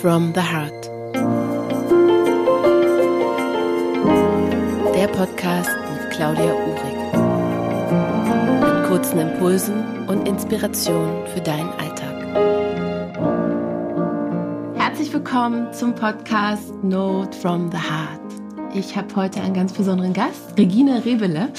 [0.00, 0.88] from the Heart.
[4.94, 6.96] Der Podcast mit Claudia Uhrig.
[8.62, 12.16] Mit kurzen Impulsen und Inspirationen für deinen Alltag.
[14.76, 18.20] Herzlich willkommen zum Podcast Note from the Heart.
[18.74, 21.52] Ich habe heute einen ganz besonderen Gast, Regine Rebele.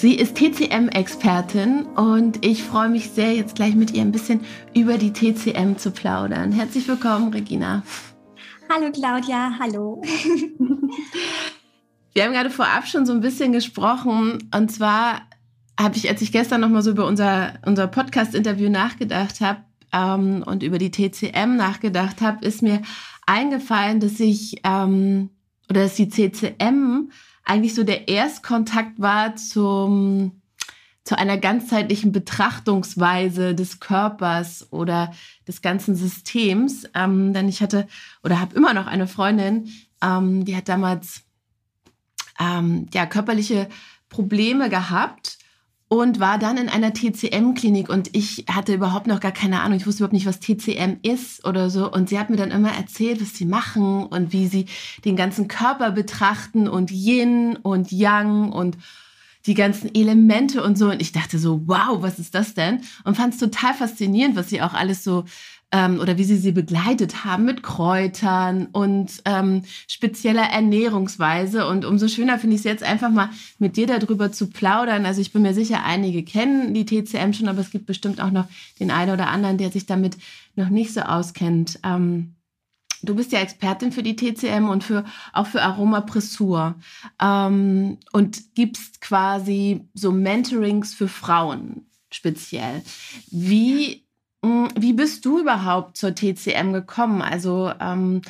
[0.00, 4.40] Sie ist TCM-Expertin und ich freue mich sehr, jetzt gleich mit ihr ein bisschen
[4.74, 6.52] über die TCM zu plaudern.
[6.52, 7.82] Herzlich willkommen, Regina.
[8.70, 10.00] Hallo Claudia, hallo.
[12.14, 15.20] Wir haben gerade vorab schon so ein bisschen gesprochen und zwar
[15.78, 19.60] habe ich, als ich gestern noch mal so über unser, unser Podcast-Interview nachgedacht habe
[19.92, 22.80] ähm, und über die TCM nachgedacht habe, ist mir
[23.26, 25.28] eingefallen, dass ich ähm,
[25.68, 27.10] oder dass die CCM
[27.44, 30.40] eigentlich so der Erstkontakt war zum,
[31.04, 35.12] zu einer ganzheitlichen Betrachtungsweise des Körpers oder
[35.48, 36.84] des ganzen Systems.
[36.94, 37.88] Ähm, denn ich hatte
[38.22, 39.68] oder habe immer noch eine Freundin,
[40.02, 41.22] ähm, die hat damals
[42.38, 43.68] ähm, ja, körperliche
[44.08, 45.39] Probleme gehabt
[45.92, 49.76] und war dann in einer TCM-Klinik und ich hatte überhaupt noch gar keine Ahnung.
[49.76, 51.90] Ich wusste überhaupt nicht, was TCM ist oder so.
[51.90, 54.66] Und sie hat mir dann immer erzählt, was sie machen und wie sie
[55.04, 58.78] den ganzen Körper betrachten und Yin und Yang und
[59.46, 60.90] die ganzen Elemente und so.
[60.90, 62.82] Und ich dachte so, wow, was ist das denn?
[63.02, 65.24] Und fand es total faszinierend, was sie auch alles so
[65.72, 71.66] ähm, oder wie sie sie begleitet haben mit Kräutern und ähm, spezieller Ernährungsweise.
[71.66, 75.06] Und umso schöner finde ich es jetzt einfach mal mit dir darüber zu plaudern.
[75.06, 78.30] Also ich bin mir sicher, einige kennen die TCM schon, aber es gibt bestimmt auch
[78.30, 78.46] noch
[78.80, 80.16] den einen oder anderen, der sich damit
[80.56, 81.78] noch nicht so auskennt.
[81.84, 82.34] Ähm,
[83.02, 86.74] Du bist ja Expertin für die TCM und für, auch für Aromapressur
[87.18, 92.82] ähm, und gibst quasi so Mentorings für Frauen speziell.
[93.30, 94.04] Wie
[94.42, 97.22] wie bist du überhaupt zur TCM gekommen?
[97.22, 98.22] Also ähm,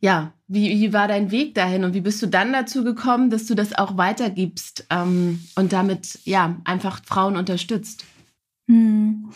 [0.00, 3.46] ja, wie, wie war dein Weg dahin und wie bist du dann dazu gekommen, dass
[3.46, 8.04] du das auch weitergibst ähm, und damit ja einfach Frauen unterstützt?
[8.66, 9.30] Hm.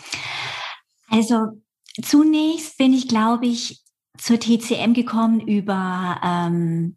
[1.09, 1.63] Also
[2.03, 3.83] zunächst bin ich, glaube ich,
[4.19, 6.97] zur TCM gekommen über ähm,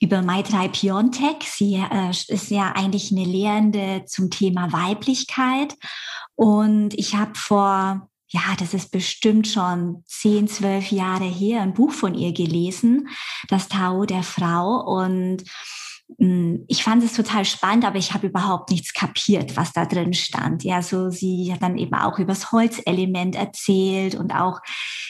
[0.00, 0.22] über
[0.72, 1.44] Piontek.
[1.44, 5.76] Sie äh, ist ja eigentlich eine Lehrende zum Thema Weiblichkeit
[6.34, 11.92] und ich habe vor ja, das ist bestimmt schon zehn, zwölf Jahre her, ein Buch
[11.92, 13.08] von ihr gelesen,
[13.48, 14.80] das Tao der Frau.
[14.80, 15.44] Und
[16.18, 20.14] hm, ich fand es total spannend, aber ich habe überhaupt nichts kapiert, was da drin
[20.14, 20.64] stand.
[20.64, 24.60] Ja, so sie hat dann eben auch über das Holzelement erzählt und auch,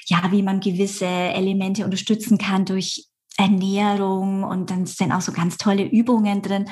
[0.06, 3.06] ja, wie man gewisse Elemente unterstützen kann durch
[3.36, 6.68] Ernährung und dann sind auch so ganz tolle Übungen drin.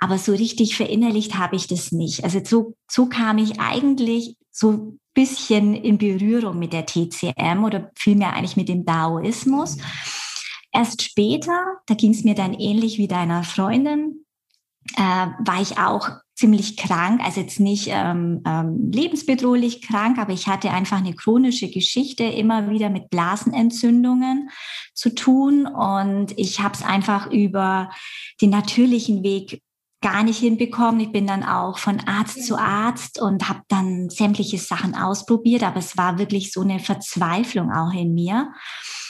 [0.00, 2.24] Aber so richtig verinnerlicht habe ich das nicht.
[2.24, 8.34] Also so, so kam ich eigentlich so bisschen in Berührung mit der TCM oder vielmehr
[8.34, 9.78] eigentlich mit dem Daoismus.
[10.72, 14.24] Erst später, da ging es mir dann ähnlich wie deiner Freundin,
[14.96, 20.48] äh, war ich auch ziemlich krank, also jetzt nicht ähm, ähm, lebensbedrohlich krank, aber ich
[20.48, 24.50] hatte einfach eine chronische Geschichte immer wieder mit Blasenentzündungen
[24.94, 27.90] zu tun und ich habe es einfach über
[28.40, 29.62] den natürlichen Weg
[30.02, 31.00] gar nicht hinbekommen.
[31.00, 35.78] Ich bin dann auch von Arzt zu Arzt und habe dann sämtliche Sachen ausprobiert, aber
[35.78, 38.52] es war wirklich so eine Verzweiflung auch in mir.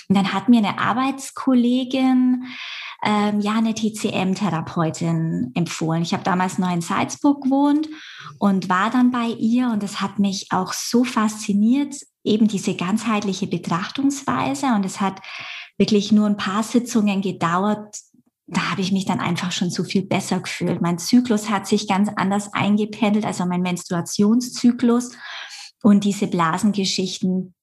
[0.08, 2.44] Und dann hat mir eine Arbeitskollegin
[3.04, 6.02] ähm, ja eine TCM-Therapeutin empfohlen.
[6.02, 7.88] Ich habe damals noch in Salzburg gewohnt
[8.38, 13.48] und war dann bei ihr und es hat mich auch so fasziniert, eben diese ganzheitliche
[13.48, 15.20] Betrachtungsweise und es hat
[15.78, 17.96] wirklich nur ein paar Sitzungen gedauert,
[18.52, 20.82] da habe ich mich dann einfach schon so viel besser gefühlt.
[20.82, 25.10] Mein Zyklus hat sich ganz anders eingependelt, also mein Menstruationszyklus
[25.82, 27.54] und diese Blasengeschichten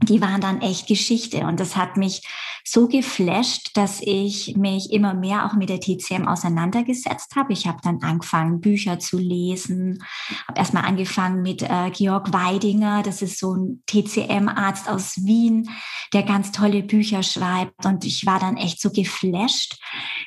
[0.00, 1.38] die waren dann echt Geschichte.
[1.46, 2.22] Und das hat mich
[2.64, 7.52] so geflasht, dass ich mich immer mehr auch mit der TCM auseinandergesetzt habe.
[7.52, 10.04] Ich habe dann angefangen, Bücher zu lesen,
[10.46, 15.68] habe erstmal angefangen mit äh, Georg Weidinger, das ist so ein TCM-Arzt aus Wien,
[16.12, 17.84] der ganz tolle Bücher schreibt.
[17.84, 19.80] Und ich war dann echt so geflasht.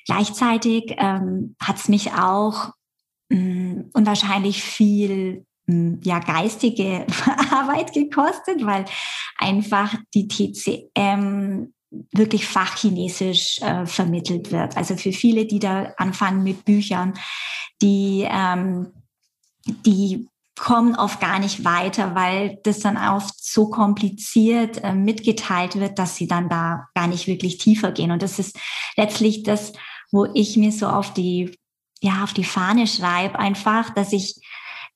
[0.05, 2.71] Gleichzeitig ähm, hat es mich auch
[3.29, 5.45] mh, mm, unwahrscheinlich viel
[6.03, 7.05] ja, geistige
[7.51, 8.85] Arbeit gekostet, weil
[9.37, 11.73] einfach die TCM
[12.13, 14.77] wirklich fachchinesisch äh, vermittelt wird.
[14.77, 17.13] Also für viele, die da anfangen mit Büchern,
[17.81, 18.87] die, ähm,
[19.85, 20.27] die
[20.57, 26.15] kommen oft gar nicht weiter, weil das dann oft so kompliziert äh, mitgeteilt wird, dass
[26.15, 28.11] sie dann da gar nicht wirklich tiefer gehen.
[28.11, 28.57] Und das ist
[28.95, 29.73] letztlich das,
[30.11, 31.57] wo ich mir so auf die,
[32.01, 34.35] ja, auf die Fahne schreibe, einfach, dass ich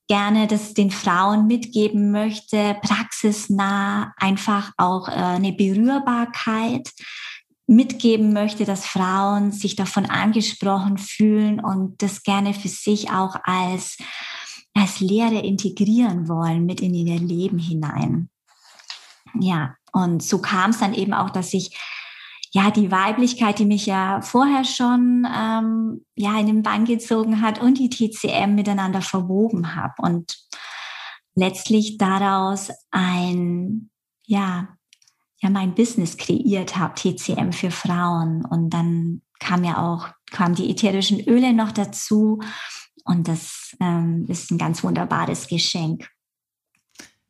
[0.08, 6.92] gerne das den Frauen mitgeben möchte, praxisnah, einfach auch äh, eine Berührbarkeit
[7.68, 13.98] mitgeben möchte, dass Frauen sich davon angesprochen fühlen und das gerne für sich auch als,
[14.76, 18.30] als Lehre integrieren wollen mit in ihr Leben hinein.
[19.40, 21.76] Ja, und so kam es dann eben auch, dass ich
[22.56, 27.60] ja die Weiblichkeit, die mich ja vorher schon ähm, ja in den Bann gezogen hat
[27.60, 30.38] und die TCM miteinander verwoben habe und
[31.36, 33.90] letztlich daraus ein
[34.26, 34.70] ja
[35.42, 40.72] ja mein Business kreiert habe, TCM für Frauen und dann kam ja auch kamen die
[40.72, 42.40] ätherischen Öle noch dazu
[43.04, 46.08] und das ähm, ist ein ganz wunderbares Geschenk.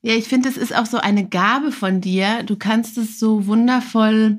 [0.04, 2.44] Ja, ich finde, es ist auch so eine Gabe von dir.
[2.44, 4.38] Du kannst es so wundervoll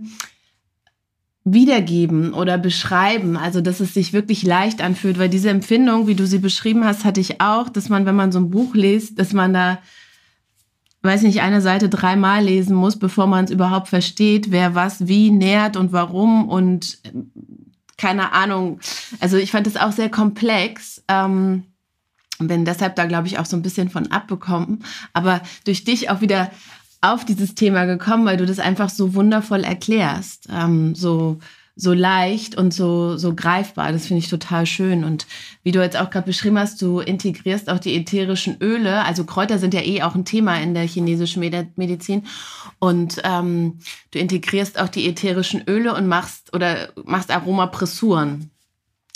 [1.49, 6.27] wiedergeben oder beschreiben, also dass es sich wirklich leicht anfühlt, weil diese Empfindung, wie du
[6.27, 9.33] sie beschrieben hast, hatte ich auch, dass man, wenn man so ein Buch liest, dass
[9.33, 9.79] man da,
[11.03, 15.31] weiß nicht, eine Seite dreimal lesen muss, bevor man es überhaupt versteht, wer was wie
[15.31, 16.99] nährt und warum und
[17.97, 18.81] keine Ahnung.
[19.21, 21.05] Also ich fand es auch sehr komplex.
[21.07, 21.63] Ähm,
[22.39, 24.85] bin deshalb da, glaube ich, auch so ein bisschen von abbekommen.
[25.13, 26.51] Aber durch dich auch wieder
[27.01, 30.49] auf dieses Thema gekommen, weil du das einfach so wundervoll erklärst.
[30.51, 31.39] Ähm, so,
[31.79, 33.93] so leicht und so, so greifbar.
[33.93, 35.05] Das finde ich total schön.
[35.05, 35.27] Und
[35.63, 39.05] wie du jetzt auch gerade beschrieben hast, du integrierst auch die ätherischen Öle.
[39.05, 41.41] Also Kräuter sind ja eh auch ein Thema in der chinesischen
[41.77, 42.25] Medizin.
[42.79, 43.79] Und ähm,
[44.11, 48.51] du integrierst auch die ätherischen Öle und machst oder machst Aromapressuren.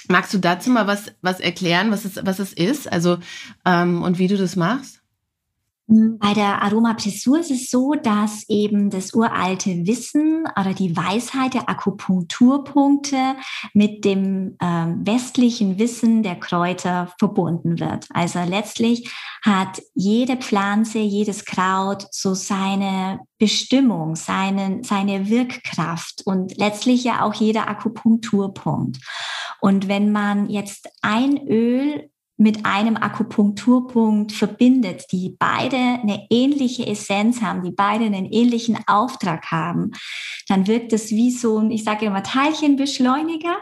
[0.08, 2.92] Magst du dazu mal was, was erklären, was es, was es ist?
[2.92, 3.18] Also
[3.64, 4.99] ähm, und wie du das machst?
[5.92, 11.68] Bei der Aromapressur ist es so, dass eben das uralte Wissen oder die Weisheit der
[11.68, 13.34] Akupunkturpunkte
[13.74, 18.06] mit dem äh, westlichen Wissen der Kräuter verbunden wird.
[18.10, 19.10] Also letztlich
[19.42, 27.34] hat jede Pflanze, jedes Kraut so seine Bestimmung, seine, seine Wirkkraft und letztlich ja auch
[27.34, 28.98] jeder Akupunkturpunkt.
[29.60, 32.09] Und wenn man jetzt ein Öl
[32.40, 39.50] mit einem Akupunkturpunkt verbindet, die beide eine ähnliche Essenz haben, die beide einen ähnlichen Auftrag
[39.50, 39.90] haben,
[40.48, 43.58] dann wirkt es wie so ein, ich sage immer Teilchenbeschleuniger,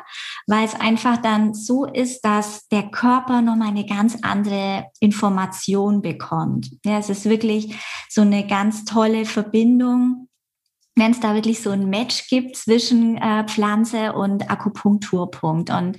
[0.47, 6.71] weil es einfach dann so ist, dass der Körper nochmal eine ganz andere Information bekommt.
[6.85, 7.75] Ja, es ist wirklich
[8.09, 10.29] so eine ganz tolle Verbindung
[10.95, 15.71] wenn es da wirklich so ein Match gibt zwischen äh, Pflanze und Akupunkturpunkt.
[15.71, 15.97] Und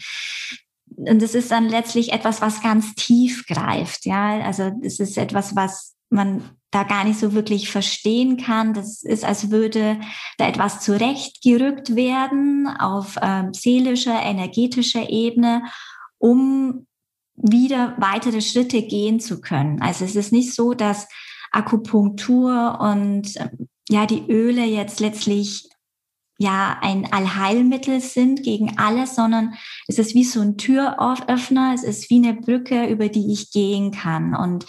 [0.99, 4.05] und es ist dann letztlich etwas, was ganz tief greift.
[4.05, 8.73] Ja, also es ist etwas, was man da gar nicht so wirklich verstehen kann.
[8.73, 9.99] Das ist, als würde
[10.37, 15.63] da etwas zurechtgerückt werden auf ähm, seelischer, energetischer Ebene,
[16.17, 16.85] um
[17.35, 19.81] wieder weitere Schritte gehen zu können.
[19.81, 21.07] Also es ist nicht so, dass
[21.51, 23.35] Akupunktur und
[23.87, 25.69] ja die Öle jetzt letztlich
[26.39, 29.56] ja ein Allheilmittel sind gegen alles, sondern
[29.88, 33.91] es ist wie so ein Türöffner, es ist wie eine Brücke, über die ich gehen
[33.91, 34.65] kann und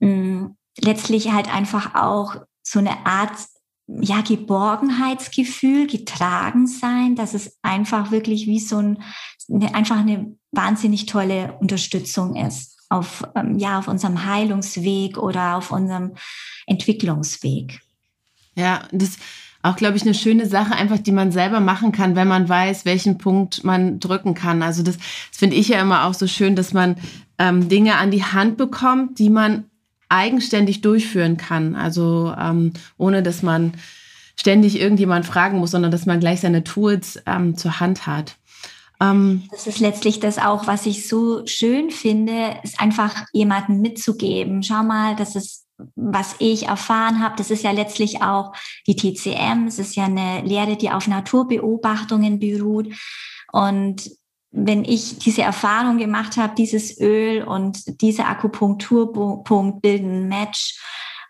[0.00, 3.36] mh, mm, letztlich halt einfach auch so eine Art
[3.86, 9.02] ja Geborgenheitsgefühl, getragen sein, dass es einfach wirklich wie so ein
[9.48, 15.70] eine, einfach eine wahnsinnig tolle Unterstützung ist auf ähm, ja auf unserem Heilungsweg oder auf
[15.70, 16.14] unserem
[16.66, 17.80] Entwicklungsweg.
[18.56, 19.18] Ja, das
[19.62, 22.84] auch, glaube ich, eine schöne Sache, einfach, die man selber machen kann, wenn man weiß,
[22.84, 24.62] welchen Punkt man drücken kann.
[24.62, 26.96] Also das, das finde ich ja immer auch so schön, dass man
[27.38, 29.64] ähm, Dinge an die Hand bekommt, die man
[30.08, 31.74] eigenständig durchführen kann.
[31.76, 33.74] Also ähm, ohne dass man
[34.34, 38.36] ständig irgendjemand fragen muss, sondern dass man gleich seine Tools ähm, zur Hand hat.
[39.00, 44.62] Ähm, das ist letztlich das auch, was ich so schön finde, ist einfach jemanden mitzugeben.
[44.62, 48.52] Schau mal, das ist was ich erfahren habe, das ist ja letztlich auch
[48.86, 49.66] die TCM.
[49.66, 52.92] Es ist ja eine Lehre, die auf Naturbeobachtungen beruht.
[53.52, 54.10] Und
[54.52, 60.80] wenn ich diese Erfahrung gemacht habe, dieses Öl und dieser Akupunkturpunkt bilden ein Match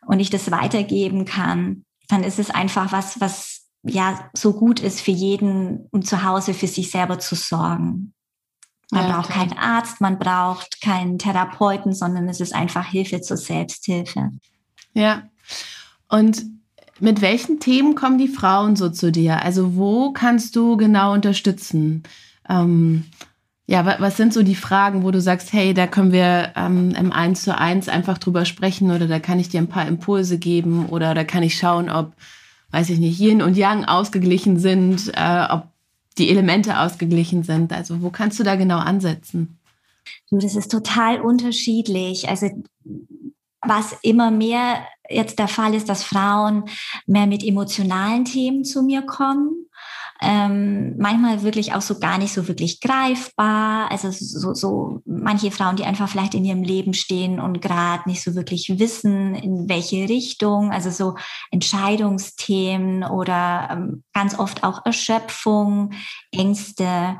[0.06, 5.00] und ich das weitergeben kann, dann ist es einfach was, was ja so gut ist
[5.00, 8.14] für jeden, um zu Hause für sich selber zu sorgen.
[8.90, 9.46] Man ja, braucht klar.
[9.46, 14.30] keinen Arzt, man braucht keinen Therapeuten, sondern es ist einfach Hilfe zur Selbsthilfe.
[14.94, 15.22] Ja.
[16.08, 16.44] Und
[16.98, 19.42] mit welchen Themen kommen die Frauen so zu dir?
[19.42, 22.02] Also wo kannst du genau unterstützen?
[22.48, 23.04] Ähm,
[23.66, 27.12] ja, was sind so die Fragen, wo du sagst, hey, da können wir ähm, im
[27.12, 30.86] Eins zu eins einfach drüber sprechen oder da kann ich dir ein paar Impulse geben
[30.86, 32.12] oder da kann ich schauen, ob,
[32.72, 35.69] weiß ich nicht, Yin und Yang ausgeglichen sind, äh, ob
[36.20, 37.72] die Elemente ausgeglichen sind.
[37.72, 39.58] Also wo kannst du da genau ansetzen?
[40.30, 42.28] Du, das ist total unterschiedlich.
[42.28, 42.48] Also
[43.62, 46.64] was immer mehr jetzt der Fall ist, dass Frauen
[47.06, 49.66] mehr mit emotionalen Themen zu mir kommen
[50.22, 53.90] ähm, manchmal wirklich auch so gar nicht so wirklich greifbar.
[53.90, 58.22] Also so, so manche Frauen, die einfach vielleicht in ihrem Leben stehen und gerade nicht
[58.22, 61.16] so wirklich wissen, in welche Richtung, also so
[61.50, 65.92] Entscheidungsthemen oder ähm, ganz oft auch Erschöpfung,
[66.32, 67.18] Ängste.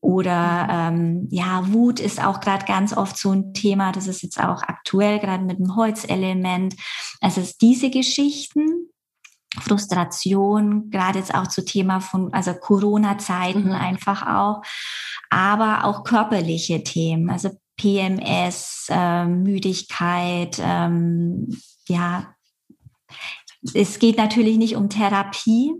[0.00, 3.90] Oder ähm, ja, Wut ist auch gerade ganz oft so ein Thema.
[3.90, 6.76] Das ist jetzt auch aktuell, gerade mit dem Holzelement.
[7.20, 8.90] Also diese Geschichten,
[9.60, 13.72] Frustration, gerade jetzt auch zu Thema von, also Corona-Zeiten mhm.
[13.72, 14.62] einfach auch,
[15.30, 21.48] aber auch körperliche Themen, also PMS, äh, Müdigkeit, ähm,
[21.88, 22.34] ja,
[23.74, 25.72] es geht natürlich nicht um Therapie,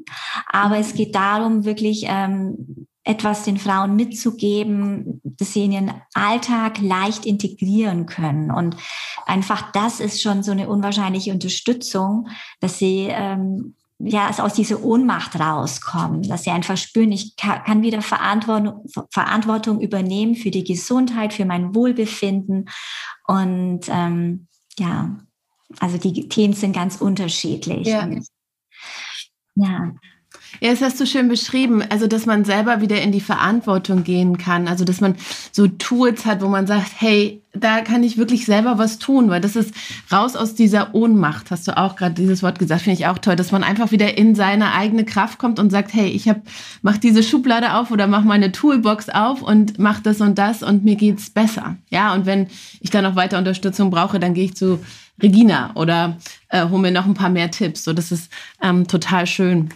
[0.46, 6.80] aber es geht darum, wirklich ähm, etwas den Frauen mitzugeben, dass sie in ihren Alltag
[6.80, 8.50] leicht integrieren können.
[8.50, 8.76] Und
[9.26, 12.28] einfach das ist schon so eine unwahrscheinliche Unterstützung,
[12.60, 18.02] dass sie ähm, ja aus dieser Ohnmacht rauskommen, dass sie einfach spüren, ich kann wieder
[18.02, 22.68] Verantwortung, Verantwortung übernehmen für die Gesundheit, für mein Wohlbefinden.
[23.28, 24.48] Und ähm,
[24.80, 25.16] ja,
[25.78, 27.86] also die Themen sind ganz unterschiedlich.
[27.86, 28.08] Ja.
[29.54, 29.94] ja.
[30.60, 31.82] Ja, das hast du schön beschrieben.
[31.88, 34.68] Also, dass man selber wieder in die Verantwortung gehen kann.
[34.68, 35.16] Also, dass man
[35.52, 39.40] so Tools hat, wo man sagt, hey, da kann ich wirklich selber was tun, weil
[39.40, 39.75] das ist
[40.12, 43.36] raus aus dieser Ohnmacht, hast du auch gerade dieses Wort gesagt, finde ich auch toll,
[43.36, 46.42] dass man einfach wieder in seine eigene Kraft kommt und sagt, hey, ich hab,
[46.82, 50.84] mach diese Schublade auf oder mach meine Toolbox auf und mach das und das und
[50.84, 51.76] mir geht's besser.
[51.90, 52.48] Ja, und wenn
[52.80, 54.80] ich da noch weiter Unterstützung brauche, dann gehe ich zu
[55.22, 57.84] Regina oder äh, hole mir noch ein paar mehr Tipps.
[57.84, 58.30] So, das ist
[58.62, 59.70] ähm, total schön.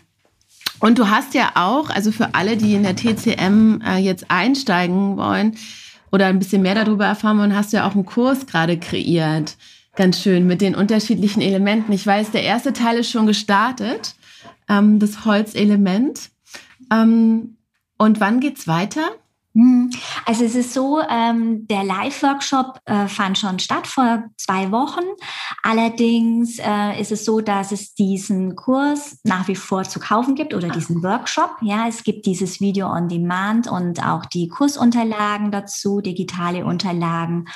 [0.80, 5.16] Und du hast ja auch, also für alle, die in der TCM äh, jetzt einsteigen
[5.16, 5.56] wollen
[6.10, 9.56] oder ein bisschen mehr darüber erfahren wollen, hast du ja auch einen Kurs gerade kreiert.
[9.94, 11.92] Ganz schön mit den unterschiedlichen Elementen.
[11.92, 14.14] Ich weiß, der erste Teil ist schon gestartet,
[14.68, 16.30] ähm, das Holzelement.
[16.90, 17.56] Ähm,
[17.98, 19.02] und wann geht's weiter?
[19.52, 19.90] Hm.
[20.26, 25.02] Also es ist so, ähm, der Live-Workshop äh, fand schon statt vor zwei Wochen.
[25.64, 30.54] Allerdings äh, ist es so, dass es diesen Kurs nach wie vor zu kaufen gibt
[30.54, 31.56] oder diesen Workshop.
[31.62, 37.48] Ja, es gibt dieses Video on Demand und auch die Kursunterlagen dazu, digitale Unterlagen.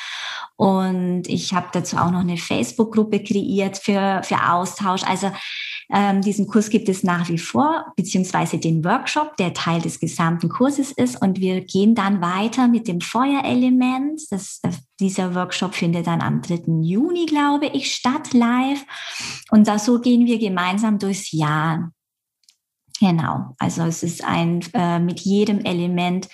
[0.56, 5.04] Und ich habe dazu auch noch eine Facebook-Gruppe kreiert für, für Austausch.
[5.04, 5.30] Also
[5.92, 10.48] ähm, diesen Kurs gibt es nach wie vor, beziehungsweise den Workshop, der Teil des gesamten
[10.48, 11.20] Kurses ist.
[11.20, 14.20] Und wir gehen dann weiter mit dem Feuerelement.
[14.30, 14.60] Das,
[15.00, 16.82] dieser Workshop findet dann am 3.
[16.82, 18.84] Juni, glaube ich, statt live.
[19.50, 21.90] Und da, so gehen wir gemeinsam durchs Jahr.
[23.00, 26.28] Genau, also es ist ein, äh, mit jedem Element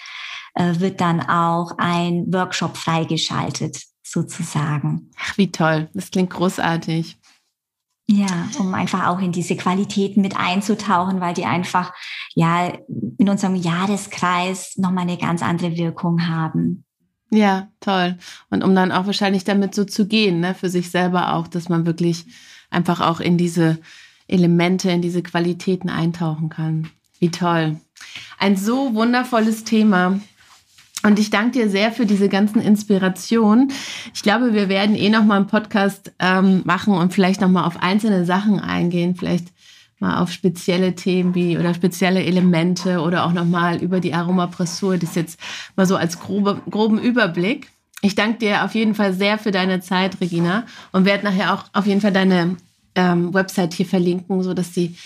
[0.54, 5.10] äh, wird dann auch ein Workshop freigeschaltet, sozusagen.
[5.18, 5.88] Ach, wie toll.
[5.94, 7.19] Das klingt großartig.
[8.12, 11.92] Ja, um einfach auch in diese Qualitäten mit einzutauchen, weil die einfach
[12.34, 12.72] ja
[13.18, 16.84] in unserem Jahreskreis nochmal eine ganz andere Wirkung haben.
[17.30, 18.18] Ja, toll.
[18.50, 21.68] Und um dann auch wahrscheinlich damit so zu gehen, ne, für sich selber auch, dass
[21.68, 22.26] man wirklich
[22.68, 23.78] einfach auch in diese
[24.26, 26.90] Elemente, in diese Qualitäten eintauchen kann.
[27.20, 27.78] Wie toll.
[28.40, 30.18] Ein so wundervolles Thema.
[31.02, 33.72] Und ich danke dir sehr für diese ganzen Inspirationen.
[34.14, 37.64] Ich glaube, wir werden eh noch mal einen Podcast ähm, machen und vielleicht noch mal
[37.64, 39.48] auf einzelne Sachen eingehen, vielleicht
[39.98, 44.98] mal auf spezielle Themen wie oder spezielle Elemente oder auch noch mal über die Aromapressur.
[44.98, 45.38] Das jetzt
[45.76, 47.70] mal so als grobe, groben Überblick.
[48.02, 51.64] Ich danke dir auf jeden Fall sehr für deine Zeit, Regina, und werde nachher auch
[51.74, 52.56] auf jeden Fall deine
[52.94, 54.96] ähm, Website hier verlinken, so dass die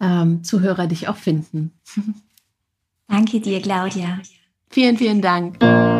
[0.00, 1.72] ähm, Zuhörer dich auch finden.
[3.08, 4.20] Danke dir, Claudia.
[4.74, 5.93] Vielen, vielen Dank.